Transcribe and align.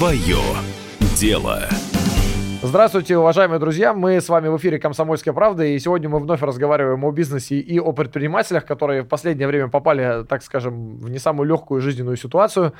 Свое 0.00 0.38
дело. 1.14 1.58
Здравствуйте, 2.62 3.18
уважаемые 3.18 3.58
друзья. 3.58 3.92
Мы 3.92 4.18
с 4.18 4.30
вами 4.30 4.48
в 4.48 4.56
эфире 4.56 4.78
«Комсомольская 4.78 5.34
правда», 5.34 5.62
и 5.62 5.78
сегодня 5.78 6.08
мы 6.08 6.20
вновь 6.20 6.40
разговариваем 6.40 7.04
о 7.04 7.12
бизнесе 7.12 7.56
и 7.56 7.78
о 7.78 7.92
предпринимателях, 7.92 8.64
которые 8.64 9.02
в 9.02 9.08
последнее 9.08 9.46
время 9.46 9.68
попали, 9.68 10.24
так 10.24 10.42
скажем, 10.42 10.96
в 10.96 11.10
не 11.10 11.18
самую 11.18 11.50
легкую 11.50 11.82
жизненную 11.82 12.16
ситуацию. 12.16 12.72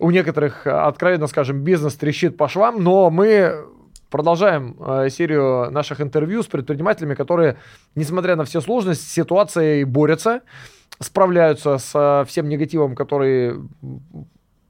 У 0.00 0.10
некоторых, 0.10 0.66
откровенно 0.66 1.28
скажем, 1.28 1.60
бизнес 1.60 1.94
трещит 1.94 2.36
по 2.36 2.48
швам, 2.48 2.82
но 2.82 3.10
мы 3.10 3.54
продолжаем 4.10 4.76
э, 4.80 5.10
серию 5.10 5.70
наших 5.70 6.00
интервью 6.00 6.42
с 6.42 6.46
предпринимателями, 6.46 7.14
которые, 7.14 7.58
несмотря 7.94 8.34
на 8.34 8.42
все 8.42 8.60
сложности, 8.60 9.08
ситуацией 9.08 9.84
борются, 9.84 10.40
справляются 10.98 11.78
с 11.78 12.24
всем 12.26 12.48
негативом, 12.48 12.96
который 12.96 13.54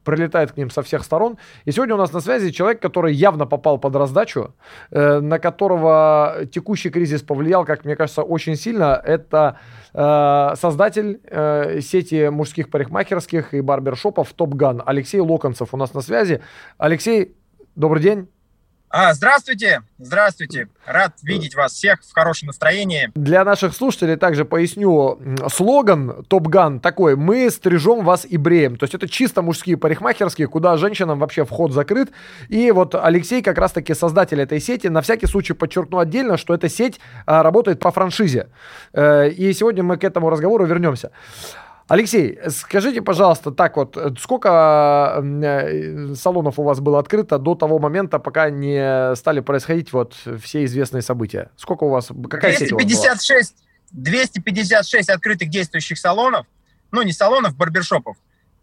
прилетает 0.04 0.52
к 0.52 0.56
ним 0.56 0.70
со 0.70 0.82
всех 0.82 1.02
сторон. 1.04 1.36
И 1.64 1.72
сегодня 1.72 1.94
у 1.94 1.98
нас 1.98 2.12
на 2.12 2.20
связи 2.20 2.50
человек, 2.50 2.80
который 2.80 3.14
явно 3.14 3.46
попал 3.46 3.78
под 3.78 3.96
раздачу, 3.96 4.54
э, 4.90 5.20
на 5.20 5.38
которого 5.38 6.46
текущий 6.52 6.90
кризис 6.90 7.22
повлиял, 7.22 7.64
как 7.64 7.84
мне 7.84 7.96
кажется, 7.96 8.22
очень 8.22 8.56
сильно. 8.56 9.00
Это 9.04 9.58
э, 9.92 10.54
создатель 10.56 11.20
э, 11.24 11.80
сети 11.80 12.28
мужских 12.28 12.70
парикмахерских 12.70 13.54
и 13.54 13.60
барбершопов 13.60 14.32
Топ 14.32 14.54
Ган 14.54 14.82
Алексей 14.84 15.20
Локонцев 15.20 15.72
у 15.72 15.77
нас 15.77 15.94
на 15.94 16.00
связи. 16.00 16.41
Алексей, 16.78 17.34
добрый 17.74 18.02
день. 18.02 18.34
А, 18.91 19.12
здравствуйте, 19.12 19.83
здравствуйте. 19.98 20.69
Рад 20.87 21.15
видеть 21.23 21.56
вас 21.56 21.73
всех 21.73 22.01
в 22.02 22.15
хорошем 22.15 22.47
настроении. 22.47 23.11
Для 23.16 23.45
наших 23.45 23.75
слушателей 23.75 24.16
также 24.16 24.45
поясню. 24.45 25.19
Слоган 25.52 26.25
Топ 26.29 26.47
Ган 26.47 26.79
такой. 26.79 27.16
Мы 27.16 27.51
стрижем 27.51 28.05
вас 28.05 28.25
и 28.25 28.37
бреем. 28.37 28.77
То 28.77 28.84
есть 28.84 28.95
это 28.95 29.09
чисто 29.09 29.42
мужские 29.42 29.77
парикмахерские, 29.77 30.47
куда 30.47 30.77
женщинам 30.77 31.19
вообще 31.19 31.45
вход 31.45 31.73
закрыт. 31.73 32.11
И 32.48 32.70
вот 32.70 32.95
Алексей 32.95 33.42
как 33.42 33.58
раз-таки 33.58 33.95
создатель 33.95 34.41
этой 34.41 34.61
сети. 34.61 34.86
На 34.86 35.03
всякий 35.03 35.27
случай 35.27 35.55
подчеркну 35.55 35.98
отдельно, 35.98 36.36
что 36.36 36.55
эта 36.55 36.69
сеть 36.69 37.01
а, 37.27 37.42
работает 37.42 37.80
по 37.80 37.91
франшизе. 37.91 38.48
Э, 38.92 39.28
и 39.28 39.53
сегодня 39.55 39.83
мы 39.83 39.97
к 39.97 40.05
этому 40.05 40.30
разговору 40.30 40.67
вернемся. 40.67 41.11
Алексей, 41.86 42.38
скажите, 42.48 43.02
пожалуйста, 43.02 43.50
так 43.50 43.77
вот, 43.77 43.98
сколько 44.18 45.20
э, 45.22 46.14
салонов 46.14 46.58
у 46.58 46.62
вас 46.62 46.80
было 46.80 46.98
открыто 46.98 47.38
до 47.38 47.54
того 47.54 47.78
момента, 47.78 48.18
пока 48.18 48.48
не 48.48 49.14
стали 49.16 49.40
происходить 49.40 49.92
вот 49.92 50.14
все 50.42 50.64
известные 50.64 51.02
события? 51.02 51.50
Сколько 51.56 51.84
у 51.84 51.90
вас, 51.90 52.08
какая 52.30 52.56
256, 52.56 52.58
сеть 52.58 52.72
у 52.72 52.77
вас 52.77 53.52
была? 53.52 53.64
256 53.90 55.10
открытых 55.10 55.50
действующих 55.50 55.98
салонов, 55.98 56.46
ну 56.90 57.02
не 57.02 57.12
салонов, 57.12 57.55
барбершопов. 57.55 58.16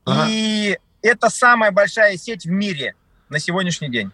Ага. 0.06 0.26
И 0.30 0.80
это 1.04 1.30
самая 1.30 1.72
большая 1.72 2.18
сеть 2.18 2.46
в 2.46 2.50
мире 2.50 2.96
на 3.30 3.38
сегодняшний 3.40 3.90
день. 3.90 4.12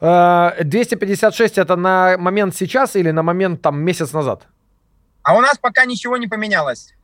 256 0.00 1.58
э, 1.58 1.62
это 1.62 1.76
на 1.76 2.18
момент 2.18 2.54
сейчас 2.56 2.94
или 2.96 3.10
на 3.10 3.22
момент 3.22 3.62
там 3.62 3.80
месяц 3.80 4.12
назад? 4.12 4.46
А 5.22 5.34
у 5.36 5.40
нас 5.40 5.56
пока 5.58 5.86
ничего 5.86 6.16
не 6.16 6.26
поменялось. 6.26 6.94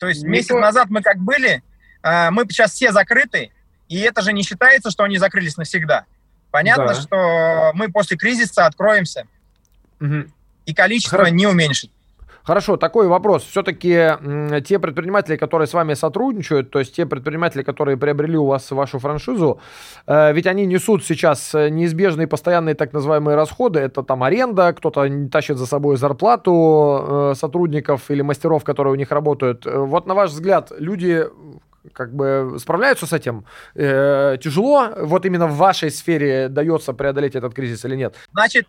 То 0.00 0.08
есть 0.08 0.22
Никто... 0.22 0.30
месяц 0.30 0.50
назад 0.50 0.86
мы 0.88 1.02
как 1.02 1.18
были, 1.18 1.62
а, 2.02 2.30
мы 2.30 2.44
сейчас 2.48 2.72
все 2.72 2.90
закрыты, 2.90 3.52
и 3.86 4.00
это 4.00 4.22
же 4.22 4.32
не 4.32 4.42
считается, 4.42 4.90
что 4.90 5.04
они 5.04 5.18
закрылись 5.18 5.58
навсегда. 5.58 6.06
Понятно, 6.50 6.88
да. 6.88 6.94
что 6.94 7.70
мы 7.74 7.92
после 7.92 8.16
кризиса 8.16 8.64
откроемся, 8.64 9.26
угу. 10.00 10.24
и 10.64 10.74
количество 10.74 11.18
Хорошо. 11.18 11.34
не 11.34 11.46
уменьшится. 11.46 11.94
Хорошо, 12.50 12.76
такой 12.76 13.06
вопрос. 13.06 13.44
Все-таки 13.44 14.08
те 14.64 14.80
предприниматели, 14.80 15.36
которые 15.36 15.68
с 15.68 15.72
вами 15.72 15.94
сотрудничают, 15.94 16.72
то 16.72 16.80
есть 16.80 16.96
те 16.96 17.06
предприниматели, 17.06 17.62
которые 17.62 17.96
приобрели 17.96 18.36
у 18.36 18.46
вас 18.46 18.72
вашу 18.72 18.98
франшизу, 18.98 19.60
э, 20.08 20.32
ведь 20.32 20.48
они 20.48 20.66
несут 20.66 21.04
сейчас 21.04 21.54
э, 21.54 21.68
неизбежные 21.68 22.26
постоянные 22.26 22.74
так 22.74 22.92
называемые 22.92 23.36
расходы. 23.36 23.78
Это 23.78 24.02
там 24.02 24.24
аренда, 24.24 24.72
кто-то 24.72 25.08
тащит 25.30 25.58
за 25.58 25.66
собой 25.66 25.96
зарплату 25.96 26.52
э, 26.52 27.34
сотрудников 27.36 28.10
или 28.10 28.22
мастеров, 28.22 28.64
которые 28.64 28.94
у 28.94 28.96
них 28.96 29.12
работают. 29.12 29.64
Вот 29.64 30.06
на 30.06 30.14
ваш 30.14 30.30
взгляд, 30.30 30.72
люди 30.76 31.26
как 31.92 32.12
бы 32.14 32.56
справляются 32.58 33.06
с 33.06 33.12
этим? 33.12 33.44
Э, 33.74 34.36
тяжело 34.42 34.88
вот 34.96 35.24
именно 35.24 35.46
в 35.46 35.56
вашей 35.56 35.90
сфере 35.90 36.48
дается 36.48 36.92
преодолеть 36.92 37.36
этот 37.36 37.54
кризис 37.54 37.84
или 37.84 37.96
нет? 37.96 38.14
Значит, 38.32 38.66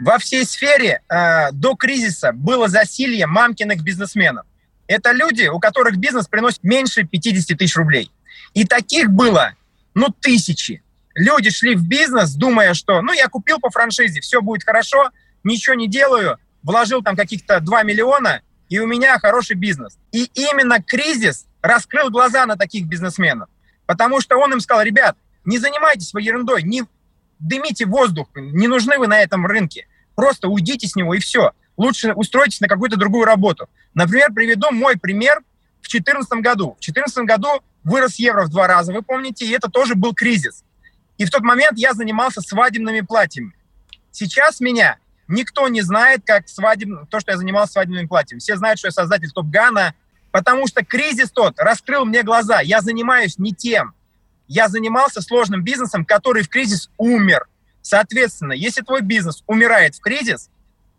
во 0.00 0.18
всей 0.18 0.44
сфере 0.44 1.02
э, 1.08 1.52
до 1.52 1.74
кризиса 1.74 2.32
было 2.32 2.68
засилье 2.68 3.26
мамкиных 3.26 3.82
бизнесменов. 3.82 4.46
Это 4.86 5.12
люди, 5.12 5.46
у 5.46 5.58
которых 5.58 5.96
бизнес 5.96 6.28
приносит 6.28 6.62
меньше 6.62 7.04
50 7.04 7.58
тысяч 7.58 7.76
рублей. 7.76 8.10
И 8.54 8.64
таких 8.64 9.10
было, 9.10 9.52
ну, 9.94 10.08
тысячи. 10.08 10.82
Люди 11.14 11.50
шли 11.50 11.74
в 11.74 11.86
бизнес, 11.86 12.32
думая, 12.34 12.74
что, 12.74 13.02
ну, 13.02 13.12
я 13.12 13.28
купил 13.28 13.58
по 13.58 13.70
франшизе, 13.70 14.20
все 14.20 14.40
будет 14.40 14.64
хорошо, 14.64 15.10
ничего 15.44 15.74
не 15.74 15.88
делаю, 15.88 16.38
вложил 16.62 17.02
там 17.02 17.16
каких-то 17.16 17.60
2 17.60 17.82
миллиона, 17.82 18.40
и 18.68 18.78
у 18.78 18.86
меня 18.86 19.18
хороший 19.18 19.56
бизнес. 19.56 19.98
И 20.12 20.30
именно 20.34 20.82
кризис 20.82 21.46
раскрыл 21.60 22.10
глаза 22.10 22.46
на 22.46 22.56
таких 22.56 22.86
бизнесменов. 22.86 23.48
Потому 23.86 24.20
что 24.20 24.36
он 24.36 24.52
им 24.52 24.60
сказал, 24.60 24.84
ребят, 24.84 25.16
не 25.44 25.58
занимайтесь 25.58 26.08
своей 26.08 26.28
ерундой, 26.28 26.62
не 26.62 26.84
дымите 27.38 27.86
воздух, 27.86 28.28
не 28.34 28.66
нужны 28.68 28.98
вы 28.98 29.06
на 29.06 29.20
этом 29.20 29.46
рынке. 29.46 29.86
Просто 30.14 30.48
уйдите 30.48 30.86
с 30.86 30.96
него 30.96 31.14
и 31.14 31.18
все. 31.18 31.52
Лучше 31.76 32.12
устройтесь 32.12 32.60
на 32.60 32.68
какую-то 32.68 32.96
другую 32.96 33.24
работу. 33.24 33.68
Например, 33.94 34.32
приведу 34.32 34.70
мой 34.72 34.98
пример 34.98 35.40
в 35.80 35.88
2014 35.88 36.40
году. 36.40 36.76
В 36.80 36.84
2014 36.84 37.18
году 37.24 37.62
вырос 37.84 38.16
евро 38.16 38.44
в 38.44 38.48
два 38.48 38.66
раза, 38.66 38.92
вы 38.92 39.02
помните, 39.02 39.46
и 39.46 39.52
это 39.52 39.70
тоже 39.70 39.94
был 39.94 40.14
кризис. 40.14 40.64
И 41.18 41.24
в 41.24 41.30
тот 41.30 41.42
момент 41.42 41.78
я 41.78 41.94
занимался 41.94 42.40
свадебными 42.40 43.00
платьями. 43.00 43.52
Сейчас 44.10 44.60
меня 44.60 44.98
никто 45.28 45.68
не 45.68 45.82
знает, 45.82 46.22
как 46.24 46.48
свадеб... 46.48 47.08
то, 47.10 47.20
что 47.20 47.32
я 47.32 47.38
занимался 47.38 47.74
свадебными 47.74 48.06
платьями. 48.06 48.40
Все 48.40 48.56
знают, 48.56 48.78
что 48.78 48.88
я 48.88 48.92
создатель 48.92 49.30
Топ-Гана, 49.30 49.94
потому 50.32 50.66
что 50.66 50.84
кризис 50.84 51.30
тот 51.30 51.54
раскрыл 51.58 52.04
мне 52.04 52.22
глаза. 52.22 52.60
Я 52.60 52.80
занимаюсь 52.80 53.38
не 53.38 53.52
тем 53.52 53.94
я 54.48 54.68
занимался 54.68 55.20
сложным 55.20 55.62
бизнесом, 55.62 56.04
который 56.04 56.42
в 56.42 56.48
кризис 56.48 56.90
умер. 56.96 57.46
Соответственно, 57.82 58.52
если 58.52 58.82
твой 58.82 59.02
бизнес 59.02 59.44
умирает 59.46 59.94
в 59.94 60.00
кризис, 60.00 60.50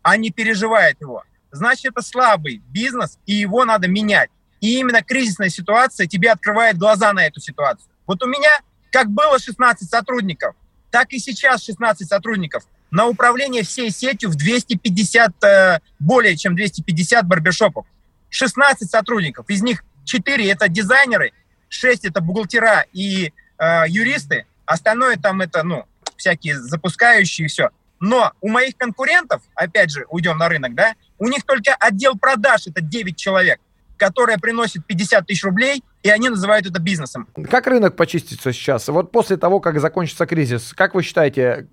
а 0.02 0.16
не 0.16 0.30
переживает 0.30 1.00
его, 1.00 1.24
значит, 1.50 1.92
это 1.92 2.02
слабый 2.02 2.62
бизнес, 2.68 3.18
и 3.26 3.34
его 3.34 3.64
надо 3.64 3.88
менять. 3.88 4.30
И 4.60 4.78
именно 4.78 5.02
кризисная 5.02 5.48
ситуация 5.48 6.06
тебе 6.06 6.30
открывает 6.30 6.78
глаза 6.78 7.12
на 7.12 7.26
эту 7.26 7.40
ситуацию. 7.40 7.90
Вот 8.06 8.22
у 8.22 8.26
меня 8.26 8.50
как 8.92 9.10
было 9.10 9.38
16 9.38 9.88
сотрудников, 9.88 10.54
так 10.90 11.12
и 11.12 11.18
сейчас 11.18 11.64
16 11.64 12.08
сотрудников 12.08 12.64
на 12.90 13.06
управление 13.06 13.62
всей 13.62 13.90
сетью 13.90 14.30
в 14.30 14.34
250, 14.34 15.44
э, 15.44 15.80
более 15.98 16.36
чем 16.36 16.56
250 16.56 17.26
барбершопов. 17.26 17.86
16 18.30 18.90
сотрудников, 18.90 19.48
из 19.48 19.62
них 19.62 19.84
4 20.04 20.50
это 20.50 20.68
дизайнеры, 20.68 21.32
6 21.68 22.04
это 22.04 22.20
бухгалтера 22.20 22.84
и 22.92 23.32
э, 23.60 23.84
юристы, 23.88 24.46
остальное 24.66 25.16
там 25.16 25.40
это, 25.40 25.62
ну, 25.62 25.84
всякие 26.16 26.58
запускающие 26.58 27.46
и 27.46 27.48
все. 27.48 27.70
Но 28.00 28.32
у 28.40 28.48
моих 28.48 28.76
конкурентов, 28.76 29.42
опять 29.54 29.90
же, 29.90 30.06
уйдем 30.08 30.38
на 30.38 30.48
рынок, 30.48 30.74
да, 30.74 30.94
у 31.18 31.28
них 31.28 31.44
только 31.44 31.74
отдел 31.78 32.16
продаж, 32.18 32.66
это 32.66 32.80
9 32.80 33.14
человек, 33.16 33.60
которые 33.98 34.38
приносят 34.38 34.86
50 34.86 35.26
тысяч 35.26 35.44
рублей, 35.44 35.84
и 36.02 36.08
они 36.08 36.30
называют 36.30 36.66
это 36.66 36.80
бизнесом. 36.80 37.28
Как 37.50 37.66
рынок 37.66 37.96
почистится 37.96 38.54
сейчас? 38.54 38.88
Вот 38.88 39.12
после 39.12 39.36
того, 39.36 39.60
как 39.60 39.78
закончится 39.78 40.24
кризис, 40.24 40.72
как 40.72 40.94
вы 40.94 41.02
считаете, 41.02 41.68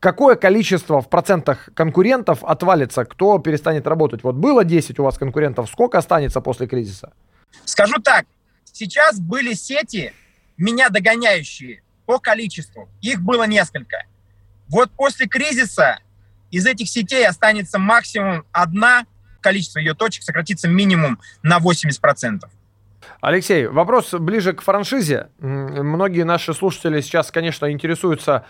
какое 0.00 0.36
количество 0.36 1.02
в 1.02 1.10
процентах 1.10 1.68
конкурентов 1.74 2.42
отвалится, 2.42 3.04
кто 3.04 3.38
перестанет 3.38 3.86
работать? 3.86 4.22
Вот 4.22 4.36
было 4.36 4.64
10 4.64 4.98
у 4.98 5.04
вас 5.04 5.18
конкурентов, 5.18 5.68
сколько 5.68 5.98
останется 5.98 6.40
после 6.40 6.66
кризиса? 6.66 7.12
Скажу 7.66 8.00
так, 8.02 8.24
сейчас 8.72 9.20
были 9.20 9.52
сети, 9.52 10.14
меня 10.56 10.88
догоняющие 10.88 11.82
по 12.06 12.18
количеству. 12.18 12.88
Их 13.00 13.20
было 13.20 13.44
несколько. 13.44 14.04
Вот 14.68 14.90
после 14.92 15.26
кризиса 15.26 15.98
из 16.50 16.66
этих 16.66 16.88
сетей 16.88 17.26
останется 17.26 17.78
максимум 17.78 18.44
одна, 18.52 19.06
количество 19.40 19.78
ее 19.78 19.94
точек 19.94 20.22
сократится 20.22 20.68
минимум 20.68 21.20
на 21.42 21.58
80%. 21.58 22.44
Алексей, 23.20 23.66
вопрос 23.66 24.12
ближе 24.12 24.52
к 24.52 24.62
франшизе. 24.62 25.28
Многие 25.38 26.24
наши 26.24 26.54
слушатели 26.54 27.00
сейчас, 27.00 27.30
конечно, 27.30 27.70
интересуются 27.70 28.44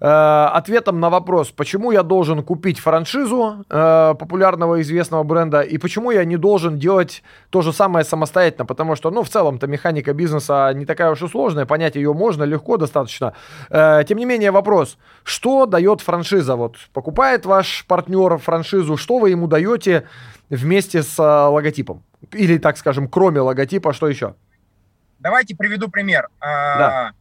ответом 0.00 1.00
на 1.00 1.10
вопрос, 1.10 1.50
почему 1.50 1.90
я 1.90 2.02
должен 2.02 2.42
купить 2.42 2.78
франшизу 2.78 3.64
э, 3.68 4.14
популярного 4.18 4.80
известного 4.80 5.24
бренда 5.24 5.60
и 5.60 5.76
почему 5.76 6.12
я 6.12 6.24
не 6.24 6.36
должен 6.36 6.78
делать 6.78 7.24
то 7.50 7.62
же 7.62 7.72
самое 7.72 8.04
самостоятельно, 8.04 8.64
потому 8.64 8.94
что, 8.94 9.10
ну, 9.10 9.24
в 9.24 9.28
целом-то 9.28 9.66
механика 9.66 10.12
бизнеса 10.12 10.70
не 10.74 10.86
такая 10.86 11.10
уж 11.10 11.22
и 11.22 11.28
сложная, 11.28 11.66
понять 11.66 11.96
ее 11.96 12.12
можно 12.12 12.44
легко 12.44 12.76
достаточно. 12.76 13.34
Э, 13.70 14.04
тем 14.06 14.18
не 14.18 14.24
менее, 14.24 14.52
вопрос, 14.52 14.98
что 15.24 15.66
дает 15.66 16.00
франшиза? 16.00 16.54
Вот 16.54 16.76
покупает 16.92 17.44
ваш 17.44 17.84
партнер 17.88 18.38
франшизу, 18.38 18.96
что 18.96 19.18
вы 19.18 19.30
ему 19.30 19.48
даете 19.48 20.06
вместе 20.48 21.02
с 21.02 21.18
э, 21.18 21.22
логотипом? 21.22 22.04
Или, 22.32 22.58
так 22.58 22.76
скажем, 22.76 23.08
кроме 23.08 23.40
логотипа, 23.40 23.92
что 23.92 24.08
еще? 24.08 24.36
Давайте 25.18 25.56
приведу 25.56 25.88
пример. 25.88 26.28
А, 26.38 26.78
да 26.78 27.12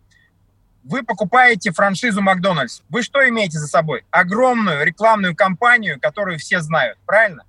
вы 0.87 1.03
покупаете 1.03 1.71
франшизу 1.71 2.21
Макдональдс. 2.21 2.81
Вы 2.89 3.03
что 3.03 3.27
имеете 3.27 3.59
за 3.59 3.67
собой? 3.67 4.05
Огромную 4.09 4.85
рекламную 4.85 5.35
кампанию, 5.35 5.99
которую 5.99 6.39
все 6.39 6.61
знают, 6.61 6.97
правильно? 7.05 7.43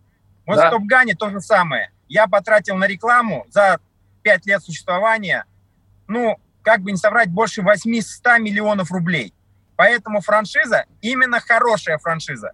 Вот 0.44 0.56
да. 0.56 0.68
в 0.68 0.70
Топгане 0.72 1.14
то 1.14 1.30
же 1.30 1.40
самое. 1.40 1.90
Я 2.08 2.26
потратил 2.26 2.76
на 2.76 2.86
рекламу 2.86 3.46
за 3.50 3.78
5 4.22 4.46
лет 4.46 4.62
существования, 4.62 5.44
ну, 6.08 6.36
как 6.62 6.80
бы 6.80 6.90
не 6.90 6.96
соврать, 6.96 7.30
больше 7.30 7.62
800 7.62 8.40
миллионов 8.40 8.90
рублей. 8.90 9.32
Поэтому 9.76 10.20
франшиза, 10.20 10.86
именно 11.00 11.38
хорошая 11.38 11.98
франшиза, 11.98 12.52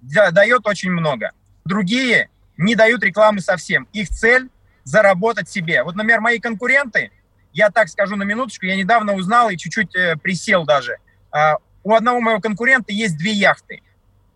дает 0.00 0.66
очень 0.66 0.92
много. 0.92 1.32
Другие 1.64 2.28
не 2.56 2.76
дают 2.76 3.02
рекламы 3.02 3.40
совсем. 3.40 3.88
Их 3.92 4.10
цель– 4.10 4.48
заработать 4.84 5.48
себе. 5.48 5.82
Вот, 5.82 5.96
например, 5.96 6.20
мои 6.20 6.38
конкуренты, 6.38 7.10
я 7.54 7.70
так 7.70 7.88
скажу 7.88 8.16
на 8.16 8.24
минуточку, 8.24 8.66
я 8.66 8.76
недавно 8.76 9.14
узнал 9.14 9.48
и 9.48 9.56
чуть-чуть 9.56 9.94
э, 9.94 10.16
присел 10.16 10.64
даже. 10.64 10.98
Э, 11.32 11.54
у 11.84 11.94
одного 11.94 12.20
моего 12.20 12.40
конкурента 12.40 12.92
есть 12.92 13.16
две 13.16 13.32
яхты. 13.32 13.80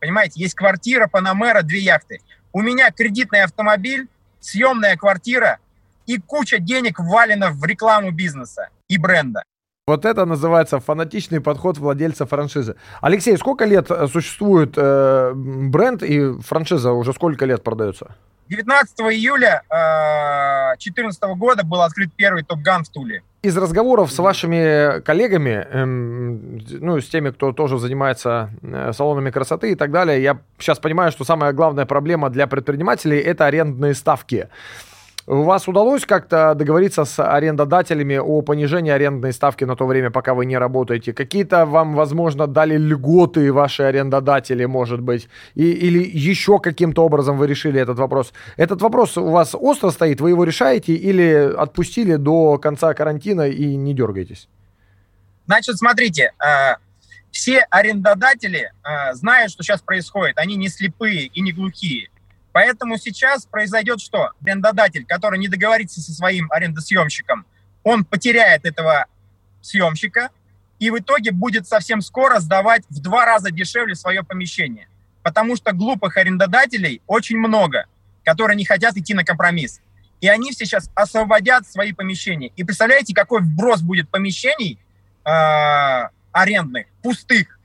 Понимаете, 0.01 0.41
есть 0.41 0.55
квартира, 0.55 1.09
Панамера, 1.09 1.63
две 1.63 1.81
яхты. 1.81 2.21
У 2.53 2.63
меня 2.63 2.91
кредитный 2.91 3.43
автомобиль, 3.43 4.09
съемная 4.41 4.97
квартира 4.97 5.59
и 6.07 6.19
куча 6.19 6.59
денег 6.59 7.01
ввалена 7.01 7.51
в 7.51 7.65
рекламу 7.65 8.13
бизнеса 8.13 8.69
и 8.89 8.99
бренда. 8.99 9.43
Вот 9.87 10.05
это 10.05 10.25
называется 10.27 10.81
фанатичный 10.81 11.41
подход 11.41 11.79
владельца 11.79 12.27
франшизы. 12.27 12.77
Алексей, 13.01 13.37
сколько 13.37 13.65
лет 13.65 13.91
э, 13.91 14.07
существует 14.07 14.75
э, 14.77 15.33
бренд 15.35 16.03
и 16.03 16.41
франшиза 16.41 16.93
уже 16.93 17.13
сколько 17.13 17.47
лет 17.47 17.65
продается? 17.65 18.15
19 18.49 19.01
июля 19.01 19.63
2014 20.77 21.23
э, 21.23 21.35
года 21.35 21.65
был 21.65 21.83
открыт 21.83 22.11
первый 22.17 22.43
Топ-Ган 22.43 22.85
в 22.85 22.89
Туле. 22.89 23.23
Из 23.43 23.57
разговоров 23.57 24.11
с 24.11 24.19
вашими 24.19 25.01
коллегами, 25.01 25.67
эм, 25.71 26.59
ну, 26.81 27.01
с 27.01 27.09
теми, 27.09 27.31
кто 27.31 27.53
тоже 27.53 27.79
занимается 27.79 28.51
э, 28.63 28.93
салонами 28.93 29.31
красоты 29.31 29.73
и 29.73 29.75
так 29.75 29.93
далее, 29.93 30.23
я 30.23 30.41
сейчас 30.59 30.79
понимаю, 30.79 31.13
что 31.13 31.25
самая 31.25 31.53
главная 31.53 31.87
проблема 31.87 32.31
для 32.31 32.47
предпринимателей– 32.47 33.19
это 33.21 33.47
арендные 33.47 33.95
ставки. 33.95 34.49
У 35.31 35.43
вас 35.43 35.69
удалось 35.69 36.07
как-то 36.07 36.55
договориться 36.55 37.05
с 37.05 37.23
арендодателями 37.23 38.17
о 38.17 38.41
понижении 38.41 38.91
арендной 38.91 39.35
ставки 39.35 39.65
на 39.65 39.77
то 39.77 39.87
время, 39.87 40.11
пока 40.11 40.33
вы 40.33 40.47
не 40.47 40.57
работаете? 40.57 41.13
Какие-то 41.13 41.67
вам, 41.67 41.95
возможно, 41.95 42.47
дали 42.47 42.79
льготы 42.79 43.53
ваши 43.53 43.83
арендодатели, 43.83 44.65
может 44.65 45.03
быть? 45.03 45.29
И, 45.55 45.71
или 45.71 45.99
еще 45.99 46.59
каким-то 46.59 47.05
образом 47.05 47.37
вы 47.37 47.47
решили 47.47 47.79
этот 47.79 47.99
вопрос? 47.99 48.33
Этот 48.57 48.81
вопрос 48.81 49.19
у 49.19 49.29
вас 49.29 49.55
остро 49.55 49.91
стоит, 49.91 50.23
вы 50.23 50.31
его 50.31 50.45
решаете 50.45 50.95
или 50.95 51.53
отпустили 51.59 52.17
до 52.17 52.57
конца 52.57 52.95
карантина 52.95 53.49
и 53.49 53.77
не 53.77 53.93
дергаетесь? 53.93 54.49
Значит, 55.45 55.77
смотрите, 55.77 56.33
э, 56.41 56.77
все 57.31 57.67
арендодатели 57.69 58.73
э, 58.83 59.13
знают, 59.13 59.53
что 59.53 59.63
сейчас 59.63 59.83
происходит. 59.83 60.39
Они 60.39 60.57
не 60.57 60.71
слепые 60.71 61.27
и 61.27 61.43
не 61.43 61.53
глухие. 61.53 62.09
Поэтому 62.59 62.99
сейчас 62.99 63.47
произойдет 63.47 64.01
что? 64.01 64.33
Арендодатель, 64.43 65.07
который 65.07 65.39
не 65.39 65.47
договорится 65.47 66.01
со 66.01 66.13
своим 66.13 66.51
арендосъемщиком, 66.51 67.47
он 67.85 68.05
потеряет 68.05 68.65
этого 68.65 69.07
съемщика 69.61 70.31
и 70.81 70.91
в 70.91 70.99
итоге 70.99 71.31
будет 71.31 71.69
совсем 71.69 72.01
скоро 72.01 72.41
сдавать 72.41 72.83
в 72.91 73.01
два 73.01 73.25
раза 73.25 73.53
дешевле 73.53 73.95
свое 73.95 74.25
помещение. 74.25 74.89
Потому 75.23 75.55
что 75.55 75.71
глупых 75.71 76.17
арендодателей 76.17 77.01
очень 77.07 77.39
много, 77.39 77.87
которые 78.25 78.57
не 78.57 78.65
хотят 78.65 78.97
идти 78.97 79.15
на 79.15 79.23
компромисс. 79.23 79.81
И 80.21 80.27
они 80.27 80.53
сейчас 80.53 80.91
освободят 80.97 81.65
свои 81.65 81.93
помещения. 81.93 82.51
И 82.57 82.65
представляете, 82.65 83.15
какой 83.15 83.41
вброс 83.41 83.83
будет 83.83 84.11
помещений 84.11 84.81
э, 85.25 86.09
арендных, 86.33 86.87
пустых, 87.05 87.61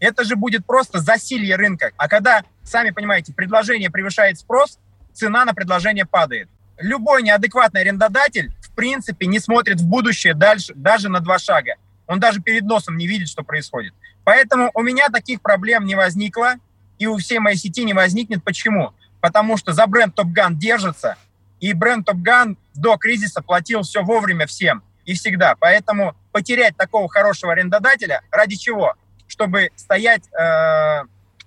это 0.00 0.24
же 0.24 0.36
будет 0.36 0.64
просто 0.64 1.00
засилье 1.00 1.56
рынка. 1.56 1.90
А 1.98 2.08
когда, 2.08 2.44
сами 2.64 2.90
понимаете, 2.90 3.32
предложение 3.32 3.90
превышает 3.90 4.38
спрос, 4.38 4.78
цена 5.12 5.44
на 5.44 5.54
предложение 5.54 6.06
падает. 6.06 6.48
Любой 6.78 7.22
неадекватный 7.22 7.82
арендодатель, 7.82 8.52
в 8.60 8.74
принципе, 8.74 9.26
не 9.26 9.38
смотрит 9.38 9.80
в 9.80 9.86
будущее 9.86 10.34
дальше, 10.34 10.72
даже 10.74 11.08
на 11.08 11.20
два 11.20 11.38
шага. 11.38 11.74
Он 12.06 12.18
даже 12.18 12.40
перед 12.40 12.64
носом 12.64 12.96
не 12.96 13.06
видит, 13.06 13.28
что 13.28 13.42
происходит. 13.42 13.94
Поэтому 14.24 14.70
у 14.74 14.82
меня 14.82 15.08
таких 15.08 15.40
проблем 15.40 15.84
не 15.84 15.94
возникло, 15.94 16.54
и 16.98 17.06
у 17.06 17.16
всей 17.18 17.38
моей 17.38 17.56
сети 17.56 17.84
не 17.84 17.94
возникнет. 17.94 18.42
Почему? 18.42 18.92
Потому 19.20 19.56
что 19.56 19.72
за 19.72 19.86
бренд 19.86 20.18
Top 20.18 20.32
Gun 20.34 20.54
держится, 20.54 21.16
и 21.60 21.72
бренд 21.72 22.08
Top 22.08 22.22
Gun 22.22 22.56
до 22.74 22.96
кризиса 22.96 23.42
платил 23.42 23.82
все 23.82 24.02
вовремя 24.02 24.46
всем 24.46 24.82
и 25.04 25.14
всегда. 25.14 25.54
Поэтому 25.58 26.16
потерять 26.32 26.76
такого 26.76 27.08
хорошего 27.08 27.52
арендодателя 27.52 28.22
ради 28.30 28.56
чего? 28.56 28.96
чтобы 29.32 29.70
стоять 29.76 30.24
э, 30.28 31.04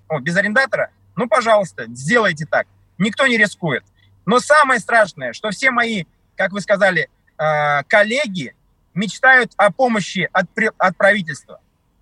о, 0.08 0.20
без 0.20 0.36
арендатора, 0.36 0.90
ну, 1.16 1.28
пожалуйста, 1.28 1.86
сделайте 1.88 2.46
так. 2.46 2.68
Никто 2.98 3.28
не 3.28 3.38
рискует. 3.38 3.84
Но 4.26 4.40
самое 4.40 4.80
страшное, 4.80 5.34
что 5.34 5.52
все 5.52 5.72
мои, 5.72 6.06
как 6.36 6.52
вы 6.52 6.62
сказали, 6.62 7.10
э, 7.38 7.84
коллеги 7.84 8.56
мечтают 8.94 9.52
о 9.58 9.72
помощи 9.72 10.30
от, 10.32 10.48
от 10.78 10.98
правительства. 10.98 11.60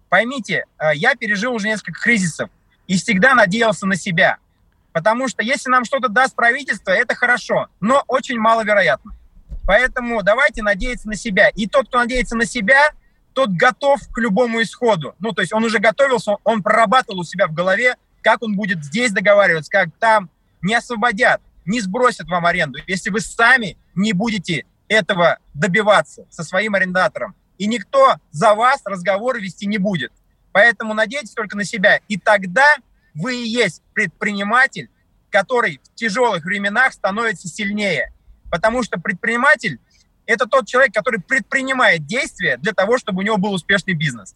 Поймите, 0.10 0.66
э, 0.78 0.96
я 0.96 1.16
пережил 1.16 1.54
уже 1.54 1.68
несколько 1.68 2.00
кризисов 2.00 2.50
и 2.88 2.98
всегда 2.98 3.34
надеялся 3.34 3.86
на 3.86 3.96
себя. 3.96 4.38
Потому 4.92 5.28
что 5.28 5.44
если 5.44 5.70
нам 5.70 5.86
что-то 5.86 6.08
даст 6.08 6.36
правительство, 6.36 6.92
это 6.92 7.16
хорошо, 7.16 7.68
но 7.80 8.04
очень 8.08 8.38
маловероятно. 8.38 9.14
Поэтому 9.66 10.22
давайте 10.22 10.62
надеяться 10.62 11.08
на 11.08 11.16
себя. 11.16 11.50
И 11.50 11.68
тот, 11.68 11.88
кто 11.88 12.00
надеется 12.00 12.36
на 12.36 12.46
себя, 12.46 12.92
тот 13.34 13.50
готов 13.50 14.00
к 14.12 14.18
любому 14.20 14.62
исходу. 14.62 15.16
Ну, 15.20 15.32
то 15.32 15.42
есть 15.42 15.54
он 15.54 15.64
уже 15.64 15.80
готовился, 15.80 16.34
он 16.44 16.62
прорабатывал 16.62 17.22
у 17.22 17.24
себя 17.24 17.48
в 17.48 17.54
голове, 17.54 17.96
как 18.24 18.42
он 18.42 18.56
будет 18.56 18.84
здесь 18.84 19.12
договариваться, 19.12 19.72
как 19.72 19.90
там 20.00 20.30
не 20.62 20.74
освободят, 20.76 21.42
не 21.66 21.82
сбросят 21.82 22.28
вам 22.28 22.46
аренду, 22.46 22.80
если 22.88 23.10
вы 23.10 23.20
сами 23.20 23.78
не 23.96 24.14
будете 24.14 24.66
этого 24.88 25.38
добиваться 25.54 26.26
со 26.30 26.44
своим 26.44 26.76
арендатором. 26.76 27.36
И 27.58 27.68
никто 27.68 28.16
за 28.32 28.54
вас 28.54 28.82
разговоры 28.86 29.40
вести 29.42 29.66
не 29.68 29.78
будет. 29.78 30.12
Поэтому 30.52 30.94
надейтесь 30.94 31.34
только 31.34 31.58
на 31.58 31.64
себя. 31.64 32.00
И 32.08 32.18
тогда 32.18 32.66
вы 33.14 33.36
и 33.36 33.48
есть 33.48 33.82
предприниматель, 33.94 34.90
который 35.30 35.80
в 35.84 35.96
тяжелых 35.96 36.46
временах 36.46 36.94
становится 36.94 37.48
сильнее. 37.48 38.14
Потому 38.52 38.84
что 38.84 39.00
предприниматель 39.00 39.80
это 40.26 40.46
тот 40.46 40.68
человек, 40.68 40.94
который 40.94 41.20
предпринимает 41.20 42.06
действия 42.06 42.58
для 42.58 42.74
того, 42.74 42.98
чтобы 42.98 43.20
у 43.20 43.22
него 43.24 43.38
был 43.38 43.54
успешный 43.54 43.94
бизнес. 43.94 44.36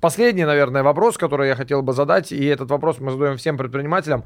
Последний, 0.00 0.44
наверное, 0.44 0.82
вопрос, 0.82 1.16
который 1.16 1.48
я 1.48 1.56
хотел 1.56 1.82
бы 1.82 1.92
задать, 1.92 2.32
и 2.32 2.44
этот 2.44 2.70
вопрос 2.70 2.98
мы 2.98 3.10
задаем 3.12 3.36
всем 3.36 3.56
предпринимателям. 3.56 4.24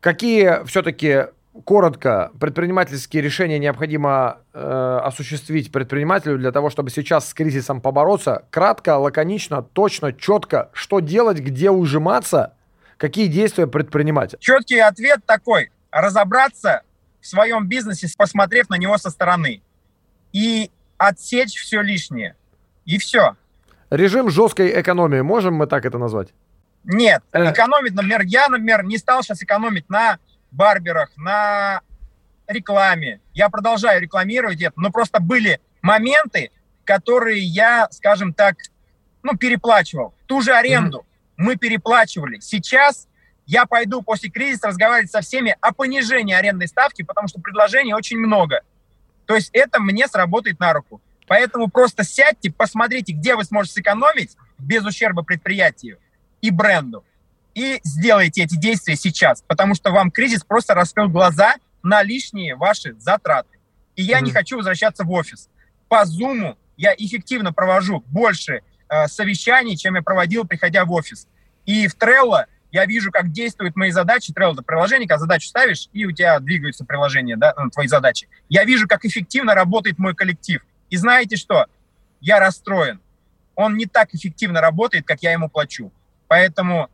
Какие 0.00 0.64
все-таки 0.64 1.26
коротко 1.64 2.30
предпринимательские 2.38 3.22
решения 3.22 3.58
необходимо 3.58 4.38
э, 4.54 5.00
осуществить 5.04 5.72
предпринимателю 5.72 6.38
для 6.38 6.52
того, 6.52 6.70
чтобы 6.70 6.90
сейчас 6.90 7.28
с 7.28 7.34
кризисом 7.34 7.80
побороться? 7.80 8.44
Кратко, 8.50 8.96
лаконично, 8.96 9.62
точно, 9.62 10.12
четко, 10.12 10.70
что 10.72 11.00
делать, 11.00 11.40
где 11.40 11.70
ужиматься, 11.70 12.54
какие 12.96 13.26
действия 13.26 13.66
предпринимать? 13.66 14.36
Четкий 14.38 14.78
ответ 14.78 15.20
такой: 15.26 15.70
разобраться 15.90 16.82
в 17.20 17.26
своем 17.26 17.66
бизнесе, 17.66 18.08
посмотрев 18.16 18.70
на 18.70 18.76
него 18.76 18.96
со 18.96 19.10
стороны. 19.10 19.62
И 20.32 20.70
отсечь 20.96 21.58
все 21.58 21.82
лишнее. 21.82 22.36
И 22.86 22.96
все. 22.98 23.36
Режим 23.90 24.30
жесткой 24.30 24.80
экономии, 24.80 25.20
можем 25.20 25.54
мы 25.54 25.66
так 25.66 25.84
это 25.84 25.98
назвать? 25.98 26.28
Нет, 26.84 27.22
э. 27.32 27.50
экономить, 27.50 27.94
например, 27.94 28.22
я, 28.22 28.48
например, 28.48 28.84
не 28.84 28.98
стал 28.98 29.22
сейчас 29.22 29.42
экономить 29.42 29.88
на 29.90 30.18
барберах, 30.50 31.10
на 31.16 31.82
рекламе. 32.46 33.20
Я 33.34 33.48
продолжаю 33.48 34.00
рекламировать 34.00 34.62
это, 34.62 34.72
но 34.76 34.90
просто 34.90 35.20
были 35.20 35.60
моменты, 35.82 36.50
которые 36.84 37.40
я, 37.40 37.88
скажем 37.90 38.32
так, 38.32 38.56
ну, 39.22 39.36
переплачивал. 39.36 40.14
Ту 40.26 40.40
же 40.40 40.52
аренду 40.52 40.98
mm-hmm. 40.98 41.34
мы 41.36 41.56
переплачивали. 41.56 42.40
Сейчас 42.40 43.08
я 43.46 43.66
пойду 43.66 44.02
после 44.02 44.30
кризиса 44.30 44.68
разговаривать 44.68 45.10
со 45.10 45.20
всеми 45.20 45.56
о 45.60 45.72
понижении 45.72 46.34
арендной 46.34 46.68
ставки, 46.68 47.02
потому 47.02 47.28
что 47.28 47.40
предложений 47.40 47.94
очень 47.94 48.18
много. 48.18 48.60
То 49.26 49.34
есть 49.34 49.50
это 49.52 49.80
мне 49.80 50.06
сработает 50.06 50.58
на 50.60 50.72
руку. 50.72 51.00
Поэтому 51.30 51.68
просто 51.68 52.02
сядьте, 52.02 52.50
посмотрите, 52.50 53.12
где 53.12 53.36
вы 53.36 53.44
сможете 53.44 53.74
сэкономить 53.74 54.36
без 54.58 54.84
ущерба 54.84 55.22
предприятию 55.22 55.98
и 56.40 56.50
бренду. 56.50 57.04
И 57.54 57.78
сделайте 57.84 58.42
эти 58.42 58.56
действия 58.56 58.96
сейчас, 58.96 59.44
потому 59.46 59.76
что 59.76 59.92
вам 59.92 60.10
кризис 60.10 60.42
просто 60.42 60.74
раскрыл 60.74 61.08
глаза 61.08 61.54
на 61.84 62.02
лишние 62.02 62.56
ваши 62.56 62.96
затраты. 62.98 63.60
И 63.94 64.02
я 64.02 64.18
mm-hmm. 64.18 64.24
не 64.24 64.30
хочу 64.32 64.56
возвращаться 64.56 65.04
в 65.04 65.12
офис. 65.12 65.48
По 65.86 66.02
Zoom 66.02 66.56
я 66.76 66.94
эффективно 66.98 67.52
провожу 67.52 68.02
больше 68.08 68.62
э, 68.88 69.06
совещаний, 69.06 69.76
чем 69.76 69.94
я 69.94 70.02
проводил, 70.02 70.44
приходя 70.44 70.84
в 70.84 70.90
офис. 70.90 71.28
И 71.64 71.86
в 71.86 71.94
Trello 71.94 72.46
я 72.72 72.86
вижу, 72.86 73.12
как 73.12 73.30
действуют 73.30 73.76
мои 73.76 73.92
задачи, 73.92 74.32
Trello 74.32 74.54
это 74.54 74.62
приложение, 74.62 75.06
когда 75.06 75.20
задачу 75.20 75.46
ставишь, 75.46 75.90
и 75.92 76.06
у 76.06 76.10
тебя 76.10 76.40
двигаются 76.40 76.84
приложения, 76.84 77.36
да, 77.36 77.54
ну, 77.56 77.70
твои 77.70 77.86
задачи. 77.86 78.26
Я 78.48 78.64
вижу, 78.64 78.88
как 78.88 79.04
эффективно 79.04 79.54
работает 79.54 80.00
мой 80.00 80.16
коллектив. 80.16 80.60
И 80.90 80.96
знаете 80.96 81.36
что? 81.36 81.66
Я 82.20 82.38
расстроен. 82.38 83.00
он 83.54 83.76
не 83.76 83.86
так 83.86 84.14
эффективно 84.14 84.60
работает, 84.60 85.06
как 85.06 85.22
я 85.22 85.32
ему 85.32 85.48
плачу. 85.48 85.92
Поэтому 86.28 86.88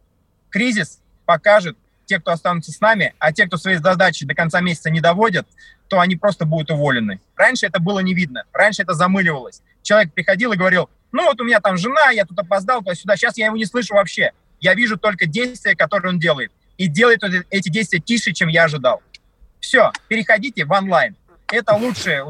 кризис 0.51 1.01
покажет, 1.25 1.77
те, 2.07 2.21
кто 2.21 2.31
останутся 2.31 2.73
с 2.73 2.81
нами, 2.81 3.15
а 3.19 3.33
те, 3.33 3.47
кто 3.47 3.57
свои 3.57 3.77
задачи 3.77 4.25
до 4.25 4.35
конца 4.35 4.61
месяца 4.61 4.91
не 4.91 5.01
доводят, 5.01 5.47
то 5.89 6.01
они 6.01 6.17
просто 6.17 6.47
будут 6.47 6.71
уволены. 6.71 7.21
Раньше 7.35 7.67
это 7.67 7.81
было 7.81 7.99
не 7.99 8.15
видно, 8.15 8.45
раньше 8.53 8.83
это 8.83 8.95
замыливалось. 8.95 9.61
Человек 9.83 10.13
приходил 10.13 10.53
и 10.53 10.57
говорил, 10.57 10.89
ну 11.13 11.25
вот 11.25 11.41
у 11.41 11.45
меня 11.45 11.61
там 11.61 11.77
жена, 11.77 12.11
я 12.11 12.25
тут 12.25 12.39
опоздал 12.39 12.81
туда-сюда, 12.81 13.17
сейчас 13.17 13.37
я 13.37 13.47
его 13.47 13.57
не 13.57 13.67
слышу 13.67 13.95
вообще. 13.95 14.33
Я 14.61 14.75
вижу 14.75 14.97
только 14.97 15.27
действия, 15.27 15.77
которые 15.77 16.13
он 16.13 16.19
делает. 16.19 16.51
И 16.79 16.89
делает 16.89 17.23
эти 17.51 17.69
действия 17.69 18.01
тише, 18.01 18.33
чем 18.33 18.49
я 18.49 18.65
ожидал. 18.65 19.03
Все, 19.61 19.93
переходите 20.09 20.65
в 20.65 20.73
онлайн. 20.73 21.17
Это 21.49 21.75
лучшее 21.75 22.25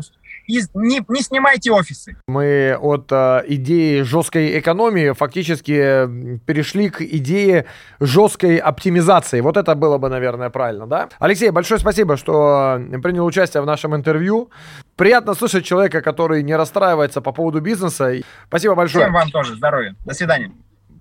и 0.46 0.60
не, 0.74 1.04
не 1.08 1.22
снимайте 1.22 1.72
офисы. 1.72 2.16
Мы 2.26 2.76
от 2.80 3.10
э, 3.10 3.42
идеи 3.48 4.02
жесткой 4.02 4.58
экономии 4.58 5.12
фактически 5.12 6.38
перешли 6.46 6.90
к 6.90 7.02
идее 7.02 7.66
жесткой 8.00 8.56
оптимизации. 8.56 9.40
Вот 9.40 9.56
это 9.56 9.74
было 9.74 9.98
бы, 9.98 10.08
наверное, 10.08 10.50
правильно, 10.50 10.86
да? 10.86 11.08
Алексей, 11.18 11.50
большое 11.50 11.80
спасибо, 11.80 12.16
что 12.16 12.80
принял 13.02 13.24
участие 13.24 13.62
в 13.62 13.66
нашем 13.66 13.94
интервью. 13.94 14.50
Приятно 14.96 15.34
слышать 15.34 15.64
человека, 15.64 16.00
который 16.00 16.42
не 16.42 16.56
расстраивается 16.56 17.20
по 17.20 17.32
поводу 17.32 17.60
бизнеса. 17.60 18.14
Спасибо 18.48 18.74
большое. 18.74 19.04
Всем 19.04 19.14
вам 19.14 19.30
тоже. 19.30 19.54
Здоровья. 19.54 19.94
До 20.04 20.14
свидания. 20.14 20.52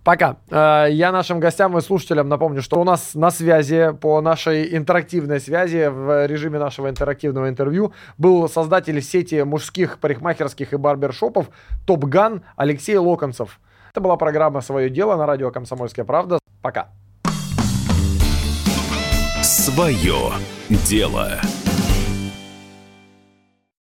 Пока. 0.06 0.38
Э, 0.52 0.86
я 0.92 1.12
нашим 1.12 1.40
гостям 1.40 1.76
и 1.78 1.82
слушателям 1.82 2.30
напомню, 2.30 2.62
что 2.62 2.80
у 2.80 2.84
нас 2.84 3.16
на 3.16 3.32
связи, 3.32 3.92
по 4.00 4.22
нашей 4.22 4.78
интерактивной 4.78 5.40
связи, 5.40 5.88
в 5.90 6.28
режиме 6.28 6.60
нашего 6.60 6.90
интерактивного 6.90 7.50
интервью, 7.50 7.92
был 8.20 8.48
создатель 8.48 9.02
сети 9.02 9.42
мужских 9.42 9.98
парикмахерских 9.98 10.74
и 10.74 10.78
барбершопов 10.78 11.48
Топган 11.88 12.44
Алексей 12.56 12.98
Локонцев. 12.98 13.60
Это 13.92 14.00
была 14.00 14.16
программа 14.16 14.62
«Свое 14.62 14.92
дело» 14.92 15.16
на 15.16 15.26
радио 15.26 15.50
«Комсомольская 15.50 16.06
правда». 16.06 16.38
Пока. 16.62 16.90
Свое 19.42 20.34
дело. 20.70 21.40